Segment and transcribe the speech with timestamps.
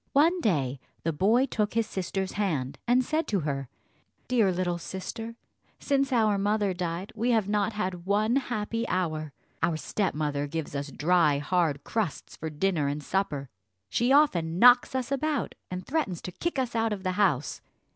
[0.13, 3.69] One day the boy took his sister's hand, and said to her,
[4.27, 5.35] "Dear little sister,
[5.79, 9.31] since our mother died we have not had one happy hour.
[9.61, 13.51] Our stepmother gives us dry hard crusts for dinner and supper;
[13.89, 17.61] she often knocks us about, and threatens to kick us out of the house.